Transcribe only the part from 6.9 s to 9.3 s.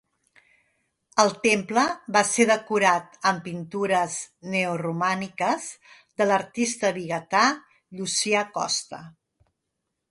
vigatà Llucià Costa.